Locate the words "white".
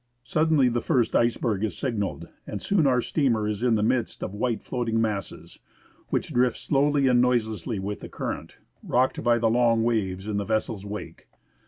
4.33-4.63